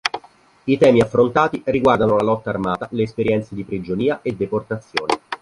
I 0.65 0.77
temi 0.79 0.99
affrontati 0.99 1.61
riguardano 1.65 2.15
la 2.17 2.23
lotta 2.23 2.49
armata, 2.49 2.87
le 2.93 3.03
esperienze 3.03 3.53
di 3.53 3.63
prigionia 3.63 4.23
e 4.23 4.31
deportazione. 4.31 5.19